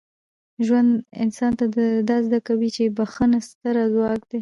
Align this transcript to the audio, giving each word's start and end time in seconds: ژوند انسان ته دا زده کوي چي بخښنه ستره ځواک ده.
ژوند 0.65 0.91
انسان 1.23 1.51
ته 1.59 1.65
دا 2.09 2.17
زده 2.25 2.39
کوي 2.47 2.69
چي 2.75 2.83
بخښنه 2.97 3.39
ستره 3.49 3.83
ځواک 3.93 4.21
ده. 4.29 4.37